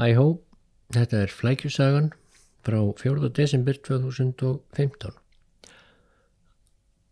Æhó, 0.00 0.38
þetta 0.96 1.18
er 1.26 1.32
flækjusagan 1.36 2.06
frá 2.64 2.78
4. 2.96 3.28
desember 3.36 3.76
2015. 3.84 5.10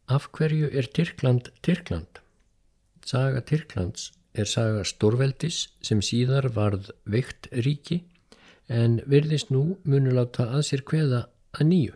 Af 0.08 0.28
hverju 0.32 0.70
er 0.72 0.88
Tyrkland 0.96 1.50
Tyrkland? 1.60 2.22
Saga 3.04 3.42
Tyrklands 3.44 4.06
er 4.32 4.48
saga 4.48 4.86
stórveldis 4.88 5.66
sem 5.84 6.00
síðar 6.00 6.48
varð 6.56 6.88
veikt 7.04 7.50
ríki 7.52 8.06
en 8.72 9.02
virðist 9.04 9.52
nú 9.52 9.76
munuláta 9.84 10.48
að 10.48 10.64
sér 10.70 10.86
hveða 10.88 11.26
að 11.60 11.68
nýju. 11.68 11.94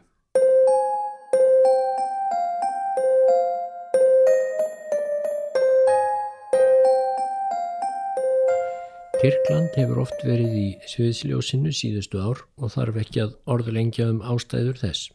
Tyrkland 9.22 9.76
hefur 9.78 10.00
oft 10.02 10.24
verið 10.26 10.54
í 10.58 10.68
sviðsljósinu 10.90 11.70
síðustu 11.78 12.18
ár 12.18 12.40
og 12.58 12.72
þarf 12.74 12.96
ekki 13.04 13.20
að 13.22 13.36
orðu 13.54 13.74
lengja 13.76 14.08
um 14.10 14.16
ástæður 14.26 14.80
þess. 14.80 15.12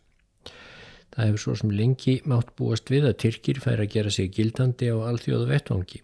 Það 1.12 1.26
hefur 1.26 1.44
svo 1.44 1.55
sem 1.59 1.73
lengi 1.76 2.13
mátt 2.23 2.54
búast 2.55 2.88
við 2.88 3.09
að 3.09 3.18
Tyrkir 3.26 3.59
fær 3.59 3.84
að 3.84 3.91
gera 3.98 4.13
sig 4.16 4.32
gildandi 4.38 4.94
á 4.96 4.96
alþjóðu 5.09 5.49
vettvangi. 5.52 5.99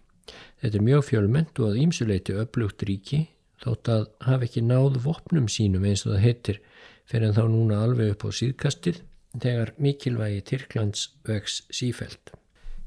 Þetta 0.60 0.80
er 0.82 0.86
mjög 0.90 1.06
fjölmennt 1.08 1.64
og 1.64 1.70
að 1.70 1.80
ímsuleiti 1.86 2.36
upplugt 2.44 2.84
ríki 2.84 3.22
þótt 3.64 3.94
að 3.96 4.06
hafa 4.28 4.50
ekki 4.50 4.66
náð 4.68 5.00
vopnum 5.08 5.48
sínum 5.48 5.88
eins 5.88 6.04
og 6.04 6.12
það 6.12 6.24
heitir 6.28 6.62
fyrir 7.08 7.30
en 7.30 7.38
þá 7.40 7.44
núna 7.56 7.82
alveg 7.86 8.12
upp 8.12 8.28
á 8.28 8.30
síðkastið 8.36 9.00
þegar 9.32 9.72
mikilvægi 9.80 10.44
Tyrklands 10.52 11.08
vex 11.24 11.62
sífælt. 11.72 12.36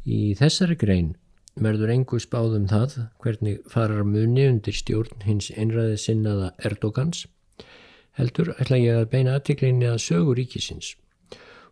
Í 0.06 0.38
þessari 0.38 0.78
grein 0.78 1.16
verður 1.64 1.94
engu 1.94 2.20
spáðum 2.22 2.68
það 2.70 2.96
hvernig 3.24 3.64
farar 3.72 4.06
muni 4.06 4.46
undir 4.50 4.76
stjórn 4.78 5.26
hins 5.26 5.50
einræði 5.56 5.98
sinnaða 6.04 6.52
Erdogans. 6.70 7.26
Heldur 8.18 8.54
ætla 8.58 8.80
ég 8.82 9.02
að 9.02 9.10
beina 9.12 9.36
aðtiklinni 9.38 9.90
að 9.90 10.02
sögur 10.06 10.40
ríkisins 10.40 10.96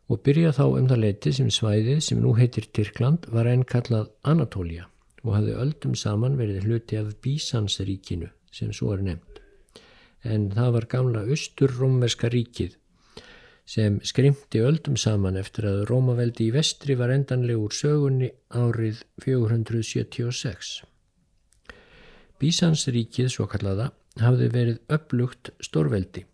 og 0.05 0.21
byrja 0.25 0.51
þá 0.53 0.65
um 0.67 0.89
það 0.89 1.01
leiti 1.01 1.31
sem 1.33 1.47
svæðið 1.49 2.03
sem 2.05 2.19
nú 2.21 2.35
heitir 2.37 2.67
Tyrkland 2.69 3.25
var 3.33 3.49
enn 3.49 3.65
kallað 3.65 4.11
Anatólia 4.21 4.85
og 5.23 5.33
hafði 5.33 5.55
öldum 5.63 5.95
saman 5.97 6.37
verið 6.37 6.67
hluti 6.67 6.99
af 6.99 7.15
Bísansríkinu 7.25 8.29
sem 8.53 8.69
svo 8.75 8.93
er 8.93 9.01
nefnd 9.07 9.41
en 10.25 10.49
það 10.53 10.71
var 10.75 10.87
gamla 10.89 11.23
austurrómverska 11.29 12.29
ríkið 12.33 12.77
sem 13.65 13.97
skrimti 14.05 14.61
öldum 14.61 14.97
saman 14.97 15.37
eftir 15.41 15.65
að 15.69 15.85
Rómaveldi 15.89 16.49
í 16.49 16.53
vestri 16.53 16.95
var 16.99 17.13
endanlegur 17.13 17.73
sögunni 17.73 18.29
árið 18.53 19.01
476. 19.25 20.83
Bísansríkið, 22.39 23.29
svo 23.31 23.47
kallaða, 23.49 23.89
hafði 24.21 24.49
verið 24.53 24.81
upplugt 24.91 25.51
stórveldi. 25.63 26.25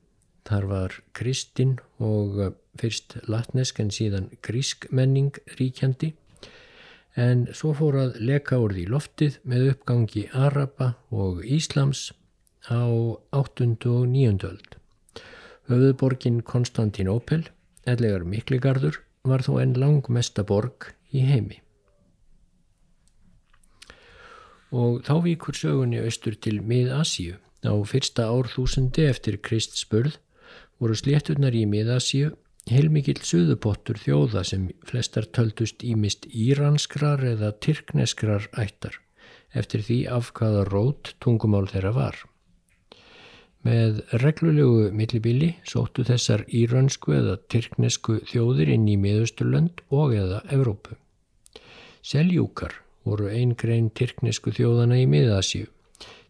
Þar 0.47 0.67
var 0.67 0.97
kristinn 1.15 1.77
og 2.01 2.39
eh, 2.41 2.51
fyrst 2.81 3.19
latnesk 3.29 3.79
en 3.79 3.93
síðan 3.93 4.27
grísk 4.43 4.89
menning 4.91 5.37
ríkjandi 5.59 6.11
en 7.19 7.45
svo 7.53 7.73
fór 7.75 7.97
að 7.99 8.19
leka 8.23 8.59
úr 8.63 8.73
því 8.75 8.85
loftið 8.91 9.39
með 9.43 9.71
uppgangi 9.73 10.27
Araba 10.33 10.93
og 11.11 11.43
Íslams 11.43 12.09
á 12.71 12.81
8. 13.35 13.75
og 13.91 14.07
9. 14.07 14.37
öld. 14.47 14.80
Höfuðborgin 15.71 16.41
Konstantinópel, 16.43 17.45
ellegar 17.87 18.25
Mikligarður, 18.27 18.97
var 19.23 19.45
þó 19.45 19.53
enn 19.61 19.77
langmesta 19.79 20.43
borg 20.43 20.89
í 21.15 21.23
heimi. 21.23 21.61
Og 24.75 24.99
þá 25.07 25.13
víkur 25.23 25.55
sögunni 25.55 26.01
austur 26.03 26.35
til 26.35 26.59
Mið-Asíu. 26.59 27.37
Á 27.63 27.71
fyrsta 27.87 28.27
árþúsundi 28.27 29.05
eftir 29.07 29.37
Krist 29.39 29.77
spurð 29.79 30.17
voru 30.81 30.97
slétturnar 30.97 31.55
í 31.55 31.63
Mið-Asíu 31.69 32.33
heilmikill 32.69 33.21
suðupottur 33.23 33.99
þjóða 34.01 34.43
sem 34.51 34.67
flestar 34.87 35.29
töldust 35.37 35.85
ímist 35.87 36.27
íranskrar 36.27 37.23
eða 37.31 37.53
tyrkneskrar 37.63 38.49
ættar 38.59 38.99
eftir 39.55 39.83
því 39.87 40.01
af 40.17 40.31
hvaða 40.35 40.67
rót 40.67 41.15
tungumál 41.23 41.67
þeirra 41.71 41.95
var. 41.95 42.19
Með 43.61 43.99
reglulegu 44.23 44.87
millibili 44.97 45.51
sóttu 45.69 46.05
þessar 46.07 46.47
írönsku 46.49 47.13
eða 47.13 47.35
tyrknesku 47.53 48.17
þjóðir 48.31 48.71
inn 48.73 48.87
í 48.89 48.95
miðusturlönd 48.97 49.83
og 49.93 50.15
eða 50.17 50.41
Evrópu. 50.49 50.97
Seljúkar 52.01 52.73
voru 53.05 53.29
einn 53.29 53.53
grein 53.53 53.91
tyrknesku 53.93 54.53
þjóðana 54.57 54.97
í 55.03 55.05
miðasíu. 55.09 55.67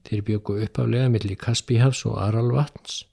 Þeir 0.08 0.26
byggu 0.28 0.58
uppaflega 0.66 1.14
millir 1.14 1.40
Kaspíhafs 1.40 2.04
og 2.10 2.20
Aralvatns 2.20 3.06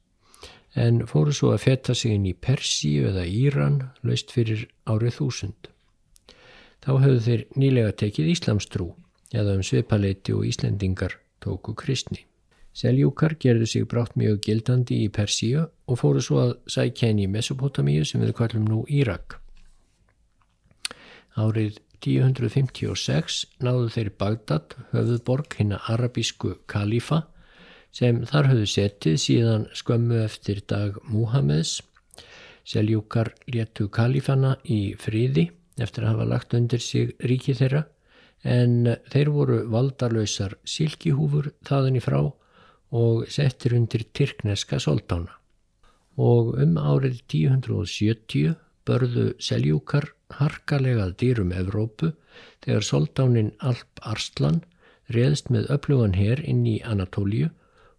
en 0.78 1.02
fóru 1.10 1.32
svo 1.34 1.52
að 1.54 1.64
fetta 1.64 1.94
sig 1.96 2.14
inn 2.14 2.26
í 2.28 2.34
Persíu 2.34 3.08
eða 3.10 3.24
Íran 3.26 3.80
laust 4.06 4.32
fyrir 4.34 4.66
árið 4.86 5.18
þúsund. 5.18 5.70
Þá 6.84 6.90
höfðu 7.04 7.20
þeir 7.26 7.44
nýlega 7.58 7.94
tekið 8.02 8.32
Íslamstrú 8.34 8.88
eða 9.34 9.58
um 9.58 9.64
svipaleiti 9.66 10.34
og 10.34 10.46
Íslendingar 10.48 11.18
tóku 11.44 11.74
kristni. 11.78 12.24
Seljúkar 12.76 13.34
gerðu 13.40 13.66
sig 13.66 13.86
brátt 13.90 14.14
mjög 14.16 14.40
gildandi 14.44 15.02
í 15.04 15.10
Persíu 15.10 15.64
og 15.88 15.98
fóru 15.98 16.22
svo 16.22 16.40
að 16.44 16.54
sækja 16.70 17.10
henni 17.10 17.26
í 17.26 17.32
Mesopotamíu 17.32 18.04
sem 18.06 18.22
við 18.22 18.34
kallum 18.38 18.68
nú 18.68 18.84
Írak. 18.86 19.40
Árið 21.38 21.80
1056 21.98 23.40
náðu 23.64 23.88
þeir 23.94 24.12
Bagdad, 24.18 24.76
höfðuborg 24.92 25.58
hinn 25.58 25.74
að 25.74 25.90
arabísku 25.94 26.54
kalífa 26.70 27.24
sem 27.94 28.22
þar 28.28 28.52
höfðu 28.52 28.70
setið 28.70 29.20
síðan 29.22 29.66
skömmu 29.74 30.22
eftir 30.22 30.62
dag 30.70 30.98
Múhameðs. 31.10 31.80
Seljúkar 32.68 33.32
léttu 33.48 33.88
kalífana 33.88 34.58
í 34.64 34.94
fríði 35.00 35.48
eftir 35.80 36.04
að 36.04 36.12
hafa 36.12 36.28
lagt 36.28 36.54
undir 36.54 36.82
sig 36.82 37.14
ríki 37.24 37.54
þeirra 37.56 37.86
en 38.44 38.92
þeir 39.10 39.30
voru 39.34 39.62
valdarlausar 39.72 40.58
silkihúfur 40.68 41.52
þaðan 41.66 41.98
í 41.98 42.02
frá 42.04 42.20
og 42.90 43.28
settir 43.32 43.74
undir 43.76 44.04
Tyrkneska 44.12 44.78
soldána. 44.80 45.34
Og 46.16 46.56
um 46.58 46.78
árið 46.80 47.20
1070 47.28 48.56
börðu 48.88 49.28
seljúkar 49.42 50.08
harkalegað 50.38 51.14
dýrum 51.20 51.52
Evrópu 51.52 52.12
þegar 52.64 52.86
soldánin 52.86 53.52
Alp 53.60 54.02
Arslan 54.02 54.62
reðst 55.12 55.52
með 55.52 55.70
öflugan 55.76 56.16
hér 56.16 56.42
inn 56.44 56.64
í 56.66 56.78
Anatóliu 56.84 57.50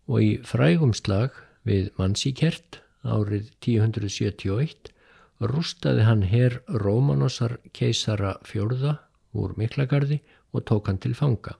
og 0.09 0.21
í 0.25 0.31
frægum 0.45 0.93
slag 0.97 1.37
við 1.65 1.89
Mansíkert 1.99 2.81
árið 3.03 3.51
1071 3.61 4.91
rústaði 5.39 6.05
hann 6.07 6.25
hér 6.27 6.59
Rómanosar 6.67 7.57
keisara 7.73 8.35
fjörða 8.45 8.97
úr 9.37 9.55
Miklagarði 9.57 10.19
og 10.53 10.65
tók 10.65 10.89
hann 10.89 10.99
til 10.99 11.15
fanga. 11.15 11.55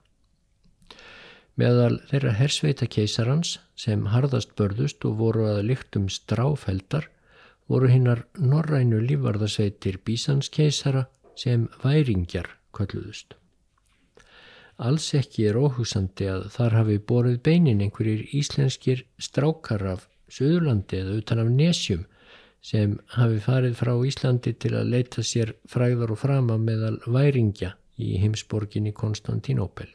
Meðal 1.58 2.00
þeirra 2.10 2.36
hersveita 2.38 2.86
keisarans 2.86 3.58
sem 3.76 4.06
harðast 4.12 4.54
börðust 4.58 5.04
og 5.08 5.18
voru 5.18 5.48
að 5.50 5.64
lyktum 5.70 6.06
stráfeldar 6.12 7.08
voru 7.70 7.90
hinnar 7.90 8.24
norrænu 8.38 9.00
lífvarðasveitir 9.06 10.00
bísanskeisara 10.06 11.06
sem 11.38 11.68
væringjar 11.82 12.48
kölluðust. 12.76 13.36
Alls 14.80 15.10
ekki 15.14 15.44
er 15.50 15.58
óhúsandi 15.60 16.26
að 16.32 16.46
þar 16.54 16.78
hafi 16.78 16.96
borið 17.10 17.42
beinin 17.44 17.82
einhverjir 17.84 18.22
íslenskir 18.36 19.04
strákar 19.20 19.84
af 19.92 20.06
Suðurlandi 20.30 21.00
eða 21.02 21.18
utan 21.20 21.42
af 21.42 21.50
Nesjum 21.52 22.06
sem 22.64 22.94
hafi 23.16 23.40
farið 23.44 23.76
frá 23.76 23.92
Íslandi 24.08 24.54
til 24.62 24.74
að 24.78 24.92
leita 24.94 25.24
sér 25.26 25.54
fræðar 25.68 26.14
og 26.14 26.20
frama 26.22 26.56
meðal 26.60 26.98
væringja 27.06 27.74
í 28.00 28.16
heimsborginni 28.22 28.92
Konstantínópel. 28.96 29.90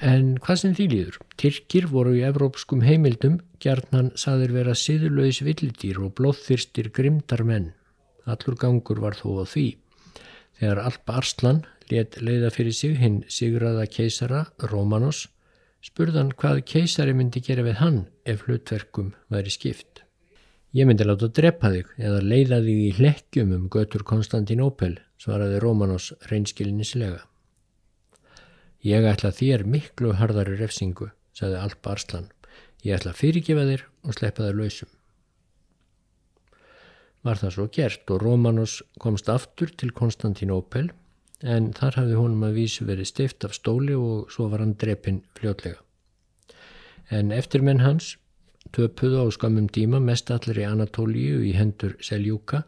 En 0.00 0.38
hvað 0.40 0.60
sem 0.62 0.74
því 0.76 0.86
líður? 0.92 1.18
Tyrkir 1.36 1.86
voru 1.90 2.14
í 2.16 2.24
evrópskum 2.24 2.80
heimildum 2.86 3.40
gjarnan 3.62 4.10
saður 4.16 4.54
vera 4.56 4.74
siðurlaus 4.78 5.42
villidýr 5.44 6.00
og 6.00 6.14
blóðþyrstir 6.18 6.88
grimdar 6.94 7.44
menn. 7.44 7.72
Allur 8.24 8.56
gangur 8.56 9.02
var 9.02 9.18
þó 9.18 9.42
á 9.42 9.44
því. 9.44 9.66
Þegar 10.58 10.82
Alp 10.86 11.10
Arslan 11.10 11.62
let 11.90 12.20
leiða 12.22 12.50
fyrir 12.54 12.74
sig 12.76 12.96
hinn 12.96 13.22
Sigraða 13.28 13.86
keisara 13.90 14.46
Rómanos 14.70 15.26
spurðan 15.82 16.30
hvað 16.38 16.62
keisari 16.70 17.14
myndi 17.16 17.42
gera 17.42 17.64
við 17.66 17.80
hann 17.82 17.98
ef 18.24 18.46
hlutverkum 18.46 19.12
væri 19.32 19.50
skipt. 19.50 20.04
Ég 20.72 20.86
myndi 20.88 21.04
láta 21.04 21.28
drepa 21.28 21.72
þig 21.74 21.90
eða 21.98 22.22
leiða 22.24 22.62
þig 22.64 22.78
í 22.86 22.92
hlekkjum 22.96 23.50
um 23.58 23.66
götur 23.68 24.06
Konstantinópel, 24.08 24.94
svaraði 25.20 25.58
Rómanos 25.60 26.12
reynskilinnislega. 26.30 27.26
Ég 28.82 29.06
ætla 29.06 29.30
þér 29.30 29.62
miklu 29.68 30.16
harðari 30.18 30.56
refsingu, 30.58 31.12
sagði 31.38 31.60
Alpa 31.60 31.94
Arslan. 31.94 32.26
Ég 32.82 32.96
ætla 32.96 33.12
að 33.12 33.20
fyrirgefa 33.20 33.68
þér 33.68 33.84
og 34.02 34.16
sleppa 34.16 34.48
þér 34.48 34.58
lausum. 34.58 34.90
Var 37.22 37.38
það 37.38 37.54
svo 37.54 37.68
gert 37.70 38.10
og 38.10 38.24
Rómanos 38.24 38.80
komst 38.98 39.30
aftur 39.30 39.70
til 39.78 39.92
Konstantinópel 39.94 40.90
en 41.42 41.70
þar 41.78 42.00
hafði 42.00 42.18
honum 42.18 42.42
að 42.48 42.58
vísu 42.58 42.86
verið 42.86 43.10
stift 43.12 43.46
af 43.46 43.54
stóli 43.54 43.94
og 43.94 44.30
svo 44.34 44.48
var 44.50 44.62
hann 44.64 44.74
drepinn 44.78 45.22
fljótlega. 45.38 45.78
en 47.12 47.32
eftirmenn 47.34 47.82
hans 47.84 48.16
töpuðu 48.72 49.18
á 49.20 49.26
skamum 49.34 49.66
díma 49.68 49.98
mest 50.00 50.30
allir 50.30 50.62
í 50.62 50.68
Anatóliu 50.68 51.42
í 51.44 51.52
hendur 51.56 51.96
Seljúka 52.00 52.62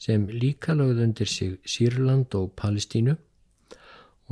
sem 0.00 0.24
líka 0.28 0.74
lögð 0.78 1.02
undir 1.04 1.28
sig 1.28 1.58
Sýrland 1.68 2.34
og 2.38 2.54
Palestínu 2.56 3.16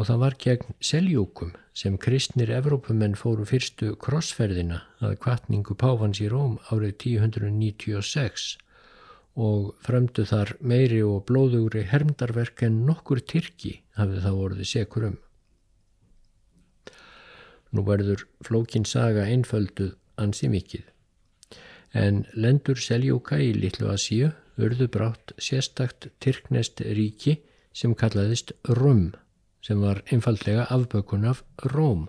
og 0.00 0.06
það 0.08 0.20
var 0.22 0.34
gegn 0.40 0.76
Seljúkum 0.80 1.50
sem 1.76 1.98
kristnir 2.00 2.48
Evrópumenn 2.56 3.18
fóru 3.20 3.44
fyrstu 3.44 3.90
krossferðina 4.00 4.78
að 5.04 5.18
kvartningu 5.20 5.76
Pávans 5.76 6.22
í 6.24 6.28
Róm 6.32 6.54
árið 6.72 6.94
1096 7.18 8.46
og 9.44 9.74
fremdu 9.84 10.24
þar 10.24 10.54
meiri 10.72 11.02
og 11.04 11.26
blóðugri 11.28 11.84
hermdarverk 11.92 12.64
en 12.64 12.80
nokkur 12.88 13.20
Tyrki 13.20 13.74
hafið 14.00 14.24
þá 14.24 14.30
orðið 14.32 14.72
sekur 14.72 15.08
um. 15.10 15.20
Nú 17.76 17.84
verður 17.84 18.24
flókin 18.40 18.88
saga 18.88 19.28
einfölduð 19.28 19.98
ansi 20.16 20.48
mikið 20.48 20.88
en 22.00 22.24
lendur 22.32 22.80
Seljúka 22.80 23.36
í 23.36 23.52
Littlu 23.52 23.92
Asíu 23.92 24.32
urðu 24.56 24.88
brátt 24.88 25.36
sérstakt 25.36 26.08
tyrknest 26.24 26.80
ríki 26.80 27.42
sem 27.76 27.92
kallaðist 27.92 28.56
Rum 28.80 29.10
sem 29.60 29.80
var 29.80 30.02
einfallega 30.10 30.66
afbökun 30.70 31.26
af 31.28 31.42
Róm 31.74 32.08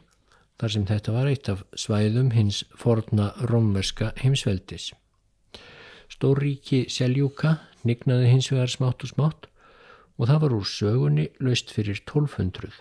þar 0.62 0.74
sem 0.76 0.86
þetta 0.86 1.14
var 1.16 1.30
eitt 1.32 1.50
af 1.50 1.64
svæðum 1.74 2.32
hins 2.36 2.64
forna 2.78 3.32
rómverska 3.50 4.12
heimsveldis. 4.22 4.92
Stórríki 6.12 6.84
Seljúka 6.92 7.58
nignaði 7.88 8.30
hins 8.30 8.52
vegar 8.52 8.70
smátt 8.70 9.06
og 9.06 9.12
smátt 9.14 9.48
og 10.18 10.28
það 10.30 10.42
var 10.44 10.56
úr 10.60 10.68
sögunni 10.70 11.28
löst 11.42 11.74
fyrir 11.74 11.98
1200. 12.04 12.72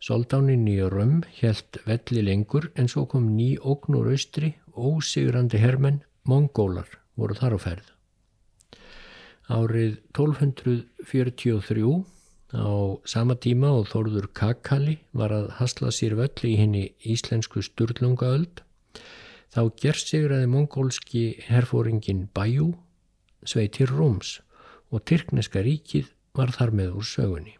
Soldánin 0.00 0.64
í 0.72 0.78
Rum 0.88 1.18
helt 1.42 1.76
velli 1.84 2.22
lengur 2.24 2.70
en 2.80 2.88
svo 2.88 3.04
kom 3.04 3.26
ný 3.36 3.58
ógn 3.60 3.98
úr 3.98 4.08
austri 4.14 4.54
ósigrandi 4.72 5.60
hermenn, 5.60 6.00
mongólar, 6.24 6.88
voru 7.20 7.36
þar 7.36 7.56
á 7.56 7.58
ferð. 7.60 7.90
Árið 9.50 9.98
1243 10.16 12.00
á 12.56 12.98
sama 13.06 13.36
tíma 13.38 13.70
og 13.78 13.88
Þorður 13.92 14.30
Kakali 14.34 14.98
var 15.12 15.34
að 15.34 15.50
hasla 15.60 15.92
sér 15.94 16.16
völli 16.18 16.54
í 16.54 16.58
henni 16.58 16.84
íslensku 17.02 17.62
sturlungaöld 17.62 18.62
þá 19.54 19.62
gerst 19.82 20.10
sigraði 20.12 20.48
mongólski 20.50 21.24
herfóringin 21.46 22.28
Bajú 22.34 22.72
sveitir 23.46 23.90
Róms 23.90 24.38
og 24.90 25.04
Tyrkneska 25.06 25.62
ríkið 25.64 26.10
var 26.34 26.52
þar 26.54 26.74
með 26.74 26.98
úr 27.00 27.06
sögunni. 27.06 27.54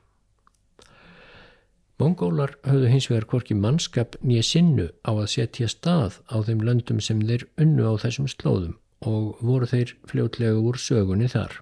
Mongólar 2.01 2.55
höfðu 2.65 2.91
hins 2.91 3.09
vegar 3.11 3.27
hvorki 3.29 3.55
mannskap 3.55 4.15
nýja 4.25 4.45
sinnu 4.47 4.87
á 5.05 5.13
að 5.13 5.27
setja 5.35 5.69
stað 5.69 6.23
á 6.33 6.41
þeim 6.47 6.63
löndum 6.65 7.01
sem 7.05 7.21
þeir 7.21 7.45
unnu 7.61 7.85
á 7.85 7.95
þessum 8.01 8.29
slóðum 8.31 8.79
og 9.05 9.43
voru 9.45 9.69
þeir 9.69 9.93
fljótlega 10.09 10.63
úr 10.65 10.81
sögunni 10.81 11.29
þar. 11.29 11.61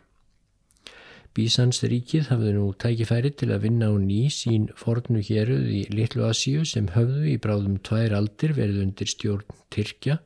Bísans 1.37 1.83
ríkið 1.85 2.31
hafði 2.33 2.55
nú 2.57 2.71
tækifæri 2.83 3.31
til 3.39 3.51
að 3.55 3.67
vinna 3.67 3.91
á 3.93 3.95
ný 4.01 4.23
sín 4.33 4.71
fornu 4.79 5.21
héruð 5.23 5.69
í 5.71 5.83
Littlu 5.93 6.25
Asíu 6.29 6.65
sem 6.67 6.89
höfðu 6.95 7.29
í 7.33 7.37
bráðum 7.43 7.77
tvær 7.85 8.17
aldir 8.19 8.57
verið 8.57 8.83
undir 8.87 9.11
stjórn 9.11 9.61
Tyrkja 9.75 10.19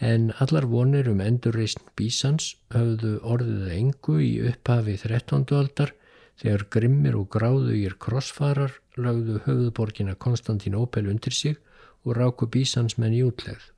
en 0.00 0.32
allar 0.44 0.66
vonir 0.68 1.08
um 1.08 1.22
endurreysn 1.24 1.84
Bísans 1.96 2.54
höfðu 2.74 3.16
orðið 3.24 3.70
engu 3.76 4.18
í 4.20 4.32
upphafi 4.50 4.96
13. 5.00 5.46
aldar 5.56 5.94
þegar 6.40 6.66
grimmir 6.72 7.16
og 7.16 7.30
gráðugir 7.32 7.96
krossfarar 8.00 8.74
lagðu 8.96 9.40
höfðuborgina 9.46 10.16
Konstantinópel 10.20 11.08
undir 11.08 11.32
sig 11.32 11.56
og 12.04 12.16
ráku 12.18 12.46
bísansmenn 12.46 13.16
í 13.16 13.22
útlegð. 13.26 13.72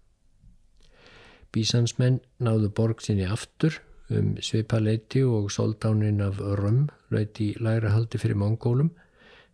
Bísansmenn 1.55 2.19
náðu 2.43 2.73
borg 2.75 3.01
sinni 3.01 3.25
aftur 3.25 3.79
um 4.11 4.37
svipaleiti 4.41 5.23
og 5.25 5.51
soldánin 5.53 6.23
af 6.25 6.39
Römm 6.41 6.89
lauti 7.11 7.55
læra 7.61 7.93
haldi 7.93 8.19
fyrir 8.19 8.39
mongólum 8.41 8.91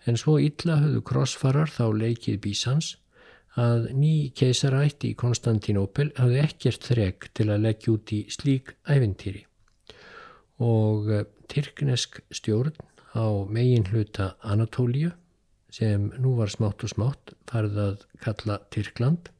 en 0.06 0.16
svo 0.20 0.36
illa 0.38 0.78
höfðu 0.82 1.02
krossfarar 1.08 1.70
þá 1.70 1.86
leikið 2.02 2.40
bísans 2.44 2.94
að 3.56 3.90
ný 3.94 4.30
keisarætt 4.34 5.06
í 5.06 5.14
Konstantinópel 5.18 6.10
hafði 6.18 6.40
ekkert 6.42 6.88
þreg 6.90 7.28
til 7.34 7.50
að 7.50 7.66
leggja 7.66 7.92
út 7.94 8.12
í 8.14 8.20
slík 8.30 8.74
æventýri 8.90 9.44
og 10.62 11.10
eh, 11.10 11.26
Tyrknesk 11.48 12.22
stjórn 12.34 12.74
á 13.14 13.26
megin 13.46 13.86
hluta 13.90 14.34
Anatóliu 14.42 15.12
sem 15.74 16.10
nú 16.22 16.36
var 16.38 16.50
smátt 16.50 16.84
og 16.86 16.92
smátt 16.92 17.34
farið 17.50 17.78
að 17.82 18.04
kalla 18.22 18.58
Tyrkland. 18.70 19.30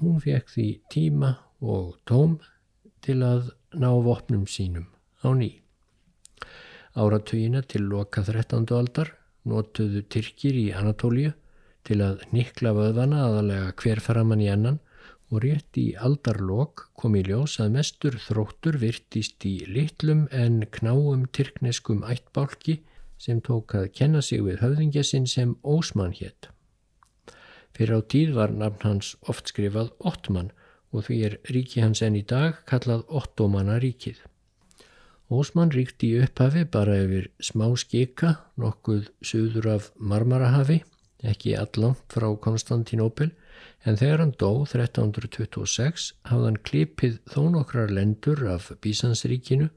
Hún 0.00 0.20
fekk 0.20 0.52
því 0.52 0.66
tíma 0.92 1.30
og 1.60 1.96
tóm 2.08 2.36
til 3.04 3.22
að 3.24 3.50
ná 3.74 3.90
vopnum 3.92 4.46
sínum 4.48 4.86
á 5.20 5.28
ný. 5.36 5.60
Áratugina 6.96 7.62
til 7.62 7.84
loka 7.84 8.22
13. 8.24 8.64
aldar 8.72 9.12
notuðu 9.44 10.02
Tyrkir 10.08 10.56
í 10.56 10.72
Anatóliu 10.72 11.34
til 11.84 12.00
að 12.04 12.24
nikla 12.32 12.72
vöðvana 12.76 13.24
aðalega 13.28 13.72
hverfaraman 13.76 14.44
í 14.44 14.48
annan 14.52 14.80
og 15.28 15.42
rétt 15.44 15.76
í 15.76 15.92
aldarlokk 16.00 16.88
kom 16.96 17.16
í 17.18 17.22
ljós 17.28 17.58
að 17.60 17.74
mestur 17.76 18.16
þróttur 18.16 18.80
virtist 18.80 19.44
í 19.44 19.58
litlum 19.68 20.26
en 20.32 20.62
knáum 20.72 21.26
tyrkneskum 21.28 22.04
ættbálki 22.08 22.80
sem 23.20 23.42
tók 23.44 23.74
að 23.76 23.90
kenna 23.92 24.22
sig 24.22 24.40
við 24.46 24.62
höfðingja 24.62 25.04
sinn 25.04 25.26
sem 25.28 25.56
Ósmann 25.62 26.16
hétt. 26.16 26.48
Fyrir 27.76 28.00
á 28.00 28.02
tíð 28.02 28.32
var 28.38 28.54
nafn 28.54 28.86
hans 28.86 29.12
oft 29.28 29.52
skrifað 29.52 29.92
Ottmann 30.00 30.50
og 30.92 31.06
því 31.06 31.16
er 31.28 31.38
ríki 31.52 31.82
hans 31.84 32.02
enn 32.04 32.16
í 32.18 32.24
dag 32.26 32.60
kallað 32.68 33.06
Ottomanna 33.20 33.78
ríkið. 33.82 34.20
Ósmann 35.28 35.72
ríkti 35.74 36.14
í 36.14 36.20
upphafi 36.24 36.64
bara 36.72 36.94
yfir 37.02 37.26
smá 37.44 37.66
skika 37.76 38.38
nokkuð 38.56 39.10
söður 39.20 39.74
af 39.74 39.90
Marmarahafi, 40.00 40.78
ekki 41.20 41.52
allangt 41.58 42.14
frá 42.14 42.30
Konstantinópil, 42.40 43.34
en 43.84 43.98
þegar 44.00 44.22
hann 44.22 44.32
dó 44.40 44.50
1326 44.64 46.06
hafði 46.30 46.48
hann 46.48 46.62
klipið 46.70 47.18
þó 47.28 47.42
nokkrar 47.52 47.92
lendur 47.92 48.46
af 48.48 48.70
Bísansríkinu 48.80 49.68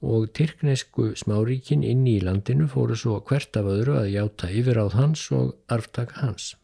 og 0.00 0.30
tyrknesku 0.36 1.12
smáríkin 1.22 1.84
inni 1.86 2.16
í 2.18 2.24
landinu 2.24 2.66
fóru 2.72 2.96
svo 2.96 3.20
hvert 3.28 3.56
af 3.60 3.68
öðru 3.68 3.98
að 4.00 4.12
játa 4.14 4.50
yfir 4.50 4.80
áð 4.80 4.96
hans 4.96 5.26
og 5.36 5.54
arftaka 5.68 6.24
hans. 6.24 6.54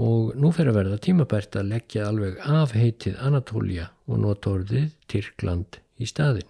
Og 0.00 0.32
nú 0.40 0.48
fer 0.56 0.70
að 0.70 0.78
verða 0.78 0.98
tímabært 1.04 1.58
að 1.60 1.72
leggja 1.74 2.06
alveg 2.08 2.38
af 2.40 2.72
heitið 2.72 3.18
Anatólia 3.20 3.90
og 4.08 4.22
notorðið 4.22 4.94
Tyrkland 5.12 5.80
í 6.00 6.08
staðin. 6.08 6.48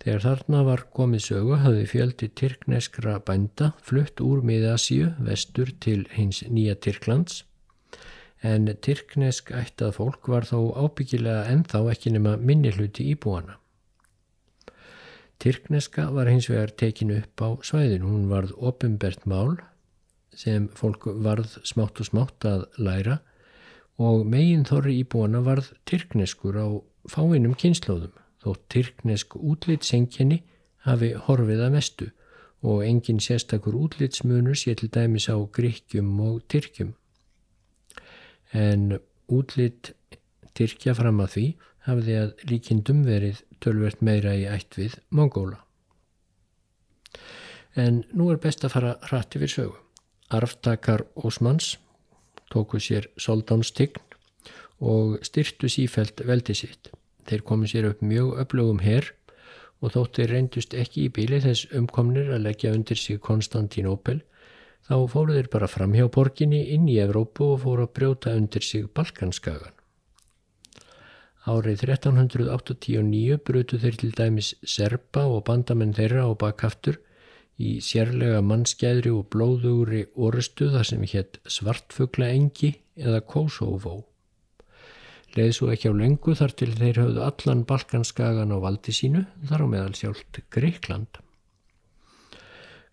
Þegar 0.00 0.22
þarna 0.24 0.62
var 0.66 0.84
komið 0.96 1.24
sögu 1.24 1.58
hafði 1.60 1.84
fjöldi 1.88 2.28
tyrkneskra 2.40 3.18
bænda 3.24 3.72
flutt 3.84 4.20
úr 4.24 4.42
miðasíu 4.44 5.12
vestur 5.24 5.72
til 5.80 6.02
hins 6.12 6.42
nýja 6.48 6.76
Tyrklands 6.76 7.42
en 8.44 8.68
tyrknesk 8.84 9.52
ættað 9.56 9.94
fólk 9.98 10.28
var 10.28 10.44
þó 10.44 10.58
ábyggilega 10.76 11.46
ennþá 11.52 11.80
ekki 11.94 12.12
nema 12.12 12.34
minni 12.36 12.72
hluti 12.76 13.06
íbúana. 13.14 13.56
Tyrkneska 15.40 16.10
var 16.12 16.28
hins 16.28 16.50
vegar 16.52 16.72
tekinu 16.72 17.18
upp 17.22 17.40
á 17.40 17.48
svæðinu. 17.64 18.10
Hún 18.12 18.28
varð 18.28 18.52
opimbert 18.60 19.24
mál 19.28 19.56
sem 20.38 20.68
fólk 20.78 21.06
varð 21.24 21.58
smátt 21.66 22.00
og 22.00 22.08
smátt 22.08 22.46
að 22.48 22.66
læra 22.78 23.20
og 24.02 24.24
megin 24.26 24.66
þorri 24.66 24.98
íbúana 25.02 25.42
varð 25.46 25.70
tyrkneskur 25.86 26.58
á 26.58 26.68
fáinum 27.10 27.54
kynnslóðum 27.58 28.14
þó 28.42 28.50
tyrknesk 28.72 29.36
útlitsengjani 29.38 30.42
hafi 30.84 31.14
horfið 31.26 31.64
að 31.64 31.74
mestu 31.76 32.10
og 32.64 32.84
engin 32.84 33.20
sérstakur 33.20 33.76
útlitsmunur 33.76 34.56
sé 34.56 34.74
til 34.74 34.90
dæmis 34.92 35.28
á 35.28 35.36
gríkjum 35.36 36.10
og 36.24 36.42
tyrkjum. 36.48 36.94
En 38.52 38.98
útlitt 39.28 39.92
tyrkja 40.56 40.94
fram 40.96 41.20
að 41.20 41.32
því 41.34 41.46
hafði 41.88 42.16
að 42.22 42.34
líkindum 42.48 43.04
verið 43.04 43.42
tölvert 43.60 44.00
meira 44.00 44.32
í 44.36 44.46
ætt 44.48 44.78
við 44.80 44.96
Mongóla. 45.10 45.60
En 47.76 48.04
nú 48.14 48.30
er 48.32 48.40
best 48.40 48.64
að 48.64 48.76
fara 48.76 48.96
hrætti 49.08 49.42
við 49.42 49.56
sögu. 49.56 49.83
Arftakar 50.30 51.04
Ósmanns 51.14 51.78
tóku 52.52 52.78
sér 52.80 53.08
soldánstygn 53.16 54.00
og 54.80 55.18
styrtu 55.26 55.68
sífælt 55.68 56.22
veldi 56.26 56.54
sitt. 56.54 56.90
Þeir 57.24 57.42
komu 57.48 57.68
sér 57.68 57.90
upp 57.90 58.02
mjög 58.04 58.38
öflögum 58.44 58.80
herr 58.84 59.10
og 59.80 59.94
þóttir 59.94 60.30
reyndust 60.32 60.74
ekki 60.76 61.06
í 61.06 61.12
bíli 61.12 61.40
þess 61.44 61.68
umkomnir 61.76 62.32
að 62.32 62.46
leggja 62.48 62.72
undir 62.76 63.00
sig 63.00 63.20
Konstantinópel 63.20 64.20
þá 64.88 64.96
fóru 65.12 65.36
þeir 65.36 65.48
bara 65.52 65.68
fram 65.68 65.94
hjá 65.96 66.08
borginni 66.12 66.60
inn 66.74 66.88
í 66.88 66.98
Evrópu 67.00 67.54
og 67.54 67.62
fóru 67.64 67.86
að 67.88 67.94
brjóta 67.98 68.34
undir 68.36 68.64
sig 68.64 68.86
Balkanskagan. 68.96 69.72
Árið 71.44 71.82
1389 71.84 73.40
brutu 73.44 73.80
þeir 73.80 73.96
til 74.00 74.12
dæmis 74.16 74.54
serpa 74.64 75.26
og 75.28 75.44
bandamenn 75.48 75.92
þeirra 75.96 76.24
á 76.28 76.32
bakkaftur 76.40 77.00
í 77.60 77.76
sérlega 77.84 78.40
mannskæðri 78.42 79.12
og 79.14 79.28
blóðugri 79.30 80.04
orustu 80.14 80.70
þar 80.72 80.88
sem 80.88 81.04
hétt 81.12 81.38
svartfugla 81.46 82.32
engi 82.34 82.74
eða 82.98 83.22
Kosovo. 83.26 84.00
Leði 85.34 85.54
svo 85.56 85.70
ekki 85.74 85.90
á 85.90 85.94
lengu 85.98 86.34
þar 86.38 86.54
til 86.58 86.70
þeir 86.78 87.00
höfðu 87.02 87.22
allan 87.26 87.64
Balkanskagan 87.66 88.54
á 88.54 88.58
valdi 88.62 88.94
sínu, 88.94 89.24
þar 89.48 89.66
á 89.66 89.66
meðal 89.70 89.94
sjálft 89.98 90.40
Greikland. 90.54 91.18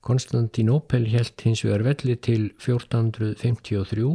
Konstantinopel 0.01 1.05
helt 1.13 1.41
hins 1.45 1.61
vegar 1.65 1.85
velli 1.85 2.15
til 2.17 2.49
1453 2.57 4.07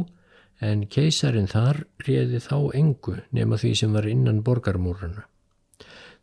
en 0.67 0.83
keisarin 0.91 1.47
þar 1.47 1.85
réði 2.03 2.41
þá 2.43 2.57
engu 2.75 3.15
nema 3.31 3.59
því 3.61 3.73
sem 3.79 3.95
var 3.95 4.07
innan 4.11 4.43
borgarmúrana. 4.43 5.23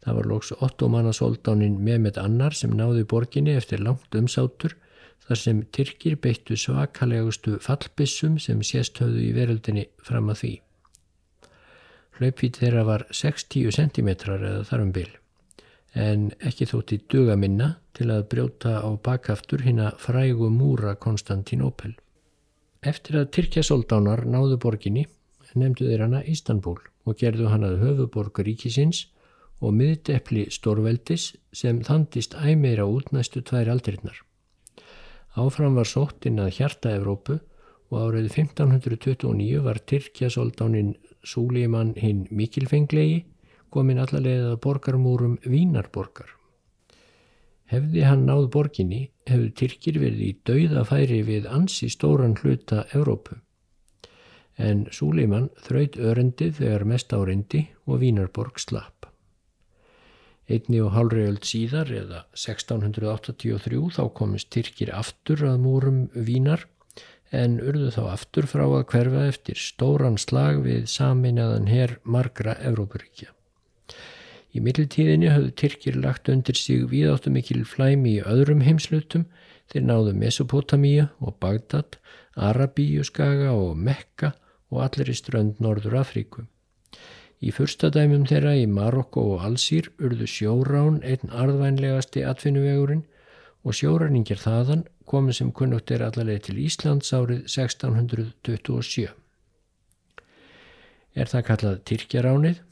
Það 0.05 0.19
var 0.19 0.29
lóks 0.29 0.53
ottomanasóldánin 0.61 1.79
Mehmet 1.81 2.19
Annar 2.21 2.57
sem 2.57 2.75
náði 2.77 3.07
borginni 3.09 3.55
eftir 3.57 3.81
langt 3.81 4.15
umsátur 4.15 4.77
þar 5.25 5.41
sem 5.41 5.63
Tyrkir 5.73 6.19
beittu 6.21 6.57
svakalegustu 6.61 7.57
fallbissum 7.65 8.37
sem 8.39 8.61
sést 8.63 9.01
höfðu 9.01 9.25
í 9.25 9.33
veröldinni 9.37 9.89
fram 10.05 10.29
að 10.33 10.41
því. 10.43 10.55
Hlaupvít 12.19 12.61
þeirra 12.61 12.85
var 12.87 13.07
60 13.11 13.73
cm 13.75 14.11
eða 14.13 14.65
þarum 14.69 14.93
bil 14.95 15.11
en 15.95 16.31
ekki 16.43 16.67
þótti 16.67 16.99
duga 17.11 17.37
minna 17.39 17.77
til 17.95 18.09
að 18.11 18.27
brjóta 18.33 18.81
á 18.83 18.91
bakaftur 18.99 19.63
hinn 19.63 19.79
að 19.79 20.01
frægu 20.03 20.51
múra 20.51 20.97
Konstantinopel. 20.99 21.95
Eftir 22.83 23.21
að 23.21 23.31
Tyrkjasóldánar 23.37 24.25
náðu 24.27 24.59
borginni 24.61 25.07
nefndu 25.55 25.87
þeir 25.87 26.05
hana 26.09 26.23
Istanbul 26.27 26.81
og 27.07 27.19
gerðu 27.21 27.47
hann 27.53 27.67
að 27.67 27.79
höfuborg 27.85 28.41
ríkisins 28.43 29.05
og 29.61 29.75
miðdepli 29.79 30.49
stórveldis 30.53 31.33
sem 31.55 31.81
þandist 31.87 32.35
æmeira 32.35 32.87
út 32.91 33.13
næstu 33.15 33.43
tvær 33.43 33.71
aldrinnar. 33.75 34.17
Áfram 35.35 35.75
var 35.79 35.89
sótt 35.91 36.27
inn 36.29 36.39
að 36.43 36.55
hjarta 36.59 36.95
Evrópu 36.95 37.41
og 37.91 37.97
árið 38.01 38.29
1529 38.31 39.63
var 39.65 39.81
Tyrkjasóldánin 39.91 40.95
Súlimann 41.25 41.95
hinn 41.99 42.27
mikilfenglegi 42.31 43.25
komin 43.75 43.99
allarlega 43.99 44.53
að 44.53 44.61
borgarmúrum 44.63 45.39
Vínarborgar. 45.43 46.29
Hefði 47.71 48.05
hann 48.07 48.27
náð 48.29 48.51
borginni 48.55 49.01
hefðu 49.27 49.51
Tyrkir 49.59 49.99
verið 50.03 50.23
í 50.29 50.33
dauðafæri 50.47 51.23
við 51.27 51.49
ansi 51.51 51.89
stóran 51.91 52.37
hluta 52.39 52.85
Evrópu. 52.95 53.41
En 54.55 54.85
Súlimann 54.95 55.49
þraut 55.67 55.99
örendið 55.99 56.61
þegar 56.61 56.87
mest 56.87 57.17
áreindi 57.17 57.65
og 57.89 58.05
Vínarborg 58.05 58.61
slapp. 58.63 59.09
Einni 60.45 60.81
og 60.85 60.93
hálfri 60.93 61.25
öld 61.25 61.47
síðar 61.49 61.89
eða 61.89 62.25
1683 62.37 63.79
þá 63.97 64.03
komist 64.19 64.51
Tyrkir 64.53 64.93
aftur 64.93 65.41
að 65.49 65.63
múrum 65.65 66.01
Vínar 66.13 66.67
en 67.35 67.57
urðu 67.65 67.89
þá 67.95 68.03
aftur 68.13 68.47
frá 68.51 68.65
að 68.67 68.85
hverfa 68.93 69.25
eftir 69.31 69.59
stóran 69.59 70.19
slag 70.21 70.61
við 70.67 70.85
saminnaðan 70.93 71.71
herr 71.73 71.97
margra 72.05 72.59
Evrópuríkja. 72.61 73.33
Í 74.55 74.61
mittiltíðinni 74.63 75.33
höfðu 75.33 75.55
Tyrkir 75.59 75.97
lagt 75.99 76.29
undir 76.31 76.61
sig 76.61 76.85
viðáttu 76.93 77.33
mikil 77.35 77.65
flæmi 77.67 78.19
í 78.19 78.23
öðrum 78.23 78.63
heimslutum 78.63 79.25
þeir 79.73 79.87
náðu 79.89 80.13
Mesopotamíu 80.21 81.09
og 81.25 81.39
Bagdad, 81.43 81.97
Arabíuskaga 82.37 83.51
og 83.57 83.79
Mekka 83.81 84.35
og 84.71 84.85
allir 84.87 85.11
í 85.11 85.17
strönd 85.19 85.59
Norður 85.65 86.03
Afríku. 86.05 86.45
Í 87.45 87.51
fyrsta 87.53 87.91
dæmum 87.93 88.23
þeirra 88.25 88.55
í 88.57 88.65
Marokko 88.71 89.23
og 89.35 89.43
Alsýr 89.45 89.91
urðu 90.01 90.25
sjórán 90.31 91.03
einn 91.05 91.29
arðvænlegasti 91.29 92.23
atvinnuvegurinn 92.25 93.03
og 93.65 93.77
sjóræningar 93.77 94.41
þaðan 94.41 94.87
komið 95.11 95.39
sem 95.39 95.51
kunnugt 95.59 95.93
er 95.93 96.07
allaveg 96.07 96.47
til 96.47 96.57
Íslands 96.63 97.13
árið 97.13 97.43
1627. 97.45 99.11
Er 101.15 101.31
það 101.31 101.47
kallað 101.51 101.83
Tyrkjaránið 101.91 102.63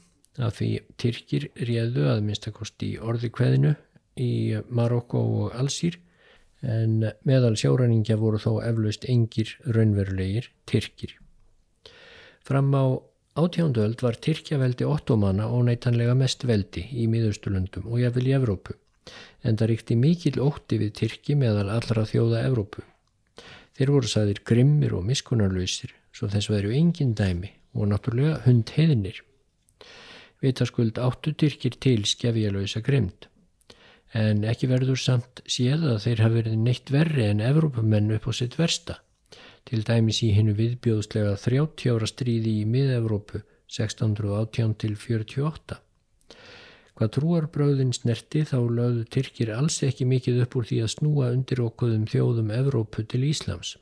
að 0.41 0.57
því 0.57 0.71
Tyrkir 1.03 1.47
réðu 1.69 2.09
að 2.09 2.25
minnstakosti 2.25 2.95
í 2.95 2.99
orði 3.11 3.29
kveðinu 3.29 3.75
í 4.17 4.31
Marokko 4.73 5.21
og 5.43 5.57
Alsýr 5.59 5.99
en 6.65 7.11
meðal 7.27 7.53
sjóræningja 7.59 8.17
voru 8.17 8.41
þó 8.41 8.57
eflaust 8.65 9.05
engir 9.05 9.53
raunverulegir 9.69 10.49
Tyrkir. 10.65 11.13
Fram 12.41 12.73
á 12.73 12.97
átjánduöld 13.33 14.01
var 14.01 14.15
Tyrkjaveldi 14.15 14.85
ottomana 14.85 15.47
óneitanlega 15.49 16.13
mest 16.17 16.45
veldi 16.45 16.85
í 16.93 17.07
miðaustulundum 17.09 17.89
og 17.89 18.01
jáfnvel 18.03 18.29
í 18.29 18.35
Evrópu 18.37 18.77
en 19.43 19.57
það 19.59 19.69
ríkti 19.71 19.97
mikil 19.99 20.37
ótti 20.43 20.79
við 20.81 20.93
Tyrki 20.99 21.35
meðal 21.39 21.67
allra 21.73 22.05
þjóða 22.07 22.43
Evrópu. 22.47 22.83
Þeir 23.73 23.91
voru 23.95 24.09
saðir 24.09 24.41
grimmir 24.45 24.93
og 24.95 25.05
miskunarlausir 25.07 25.93
svo 26.13 26.29
þess 26.29 26.51
veru 26.53 26.73
engin 26.77 27.15
dæmi 27.17 27.51
og 27.73 27.89
náttúrulega 27.89 28.43
hund 28.45 28.69
heiðinir. 28.75 29.23
Vitaskuld 30.43 30.99
áttu 31.01 31.33
Tyrkir 31.33 31.77
til 31.81 32.05
skefjalösa 32.05 32.83
grimd. 32.85 33.27
En 34.13 34.43
ekki 34.45 34.69
verður 34.69 34.99
samt 35.01 35.41
séð 35.49 35.87
að 35.95 36.03
þeir 36.05 36.21
hafi 36.21 36.37
verið 36.37 36.59
neitt 36.61 36.93
verri 36.93 37.25
en 37.31 37.41
Evrópumenn 37.41 38.13
upp 38.13 38.29
á 38.29 38.31
sitt 38.37 38.59
versta. 38.59 38.99
Til 39.69 39.83
dæmis 39.87 40.19
í 40.25 40.33
hinnu 40.35 40.53
viðbjóðslega 40.57 41.37
30 41.39 41.93
ára 41.95 42.09
stríði 42.09 42.57
í 42.61 42.65
mið-Evrópu 42.69 43.43
1618 43.71 44.73
til 44.83 44.95
48. 44.99 45.79
Hvað 46.93 47.13
trúarbröðin 47.15 47.93
snerti 47.95 48.43
þá 48.45 48.57
lögðu 48.69 49.05
Tyrkir 49.15 49.53
alls 49.55 49.79
ekki 49.87 50.05
mikið 50.05 50.43
upp 50.43 50.57
úr 50.59 50.67
því 50.69 50.81
að 50.83 50.91
snúa 50.93 51.31
undir 51.33 51.63
okkuðum 51.63 52.03
þjóðum 52.11 52.51
Evrópu 52.53 53.05
til 53.09 53.23
Íslams. 53.25 53.77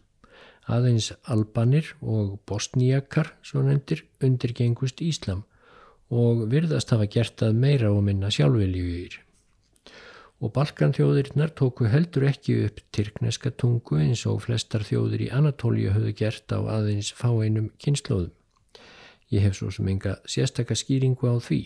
Aðeins 0.71 1.09
Albanir 1.25 1.89
og 1.99 2.37
Bosníakar, 2.47 3.33
svo 3.43 3.65
nefndir, 3.65 4.05
undirgengust 4.23 5.01
Íslam 5.03 5.43
og 6.11 6.45
virðast 6.51 6.91
hafa 6.93 7.09
gert 7.11 7.41
að 7.43 7.59
meira 7.59 7.91
og 7.91 8.03
minna 8.05 8.29
sjálfveljúir. 8.31 9.17
Og 10.41 10.49
Balkanþjóðirinnar 10.55 11.51
tóku 11.53 11.85
heldur 11.85 12.25
ekki 12.25 12.55
upp 12.65 12.79
tyrkneska 12.95 13.51
tungu 13.61 13.99
eins 14.01 14.23
og 14.29 14.39
flestar 14.47 14.81
þjóðir 14.87 15.27
í 15.27 15.29
Anatólíu 15.37 15.91
höfðu 15.93 16.13
gert 16.17 16.49
á 16.49 16.59
aðeins 16.65 17.11
fáeinum 17.13 17.69
kynnslóðum. 17.81 18.31
Ég 19.31 19.45
hef 19.45 19.59
svo 19.59 19.69
sem 19.71 19.87
enga 19.87 20.15
sérstakka 20.25 20.75
skýringu 20.75 21.29
á 21.29 21.37
því. 21.37 21.61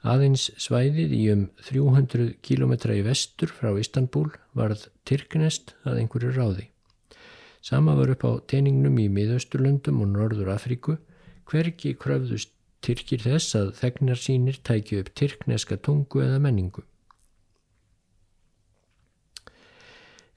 Aðeins 0.00 0.46
svæðið 0.56 1.12
í 1.12 1.22
um 1.34 1.42
300 1.68 2.38
km 2.40 2.72
í 2.96 3.02
vestur 3.04 3.52
frá 3.52 3.74
Istanbul 3.76 4.30
varð 4.56 4.86
tyrknest 5.04 5.74
að 5.84 6.00
einhverju 6.00 6.32
ráði. 6.38 6.70
Sama 7.60 7.92
var 7.98 8.14
upp 8.14 8.24
á 8.24 8.32
teiningnum 8.48 8.96
í 8.96 9.10
miðausturlöndum 9.12 10.00
og 10.00 10.08
Norður 10.14 10.54
Afríku 10.56 10.96
hverki 11.44 11.92
kröfðust 12.00 12.56
Tyrkir 12.80 13.20
þess 13.20 13.56
að 13.58 13.74
þegnar 13.76 14.16
sínir 14.16 14.58
tækju 14.64 15.02
upp 15.02 15.10
tyrkneska 15.20 15.76
tungu 15.84 16.22
eða 16.24 16.38
menningu. 16.40 16.80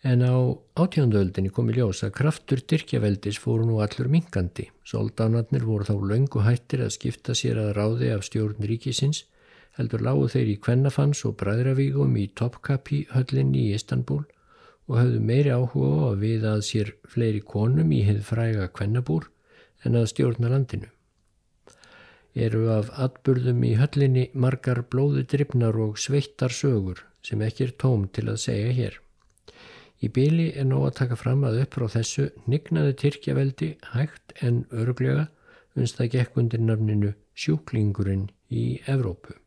En 0.03 0.19
á 0.19 0.35
átjánduöldinni 0.75 1.51
komi 1.55 1.73
ljós 1.77 2.01
að 2.03 2.15
kraftur 2.17 2.59
Tyrkjaveldis 2.67 3.37
fóru 3.39 3.63
nú 3.69 3.77
allur 3.83 4.09
minkandi. 4.11 4.65
Soldánarnir 4.83 5.63
voru 5.63 5.87
þá 5.87 5.95
löngu 6.09 6.43
hættir 6.43 6.83
að 6.83 6.95
skipta 6.97 7.35
sér 7.39 7.61
að 7.61 7.71
ráði 7.77 8.09
af 8.11 8.25
stjórn 8.27 8.67
ríkisins, 8.67 9.23
heldur 9.79 10.03
lágu 10.03 10.27
þeir 10.33 10.51
í 10.53 10.57
Kvennafans 10.65 11.23
og 11.29 11.37
Bræðravígum 11.39 12.17
í 12.19 12.25
Topkapi 12.35 13.05
höllinni 13.13 13.69
í 13.69 13.77
Istanbul 13.77 14.25
og 14.89 14.97
höfðu 14.99 15.21
meiri 15.23 15.55
áhuga 15.55 16.09
að 16.09 16.25
við 16.25 16.49
að 16.51 16.65
sér 16.67 16.91
fleiri 17.07 17.39
konum 17.53 17.95
í 17.95 18.01
hefð 18.03 18.27
fræga 18.33 18.67
Kvennabúr 18.75 19.29
en 19.87 19.95
að 20.01 20.09
stjórna 20.11 20.51
landinu 20.51 20.91
eru 22.33 22.65
af 22.73 22.89
atburðum 22.97 23.61
í 23.63 23.75
höllinni 23.77 24.27
margar 24.33 24.81
blóði 24.89 25.23
drifnar 25.29 25.77
og 25.77 25.99
sveittar 26.01 26.53
sögur 26.53 27.05
sem 27.23 27.41
ekki 27.45 27.67
er 27.67 27.73
tóm 27.77 28.07
til 28.11 28.27
að 28.31 28.41
segja 28.41 28.73
hér. 28.73 29.02
Í 30.03 30.09
byli 30.11 30.49
er 30.59 30.65
nóg 30.67 30.89
að 30.89 30.97
taka 30.97 31.15
fram 31.15 31.45
að 31.47 31.61
upp 31.63 31.77
frá 31.77 31.85
þessu 31.93 32.25
nignaði 32.51 32.95
Tyrkjaveldi 32.99 33.69
hægt 33.93 34.33
en 34.43 34.65
örglega 34.75 35.29
unst 35.79 35.99
það 35.99 36.11
gekk 36.17 36.39
undir 36.41 36.59
nafninu 36.59 37.13
sjúklingurinn 37.39 38.25
í 38.51 38.65
Evrópu. 38.91 39.37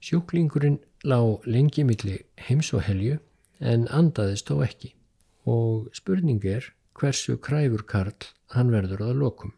Sjúklingurinn 0.00 0.78
lág 1.04 1.44
lengi 1.44 1.84
milli 1.84 2.16
heims 2.48 2.72
og 2.72 2.86
helju 2.86 3.18
en 3.60 3.86
andaðist 3.92 4.48
þó 4.48 4.62
ekki 4.64 4.94
og 5.46 5.92
spurning 5.94 6.42
er 6.48 6.72
hversu 6.96 7.36
kræfur 7.36 7.84
Karl 7.86 8.32
hann 8.56 8.72
verður 8.72 9.04
að 9.10 9.20
lokum. 9.20 9.52